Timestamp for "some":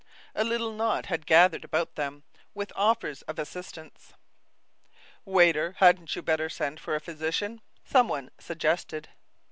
7.85-8.07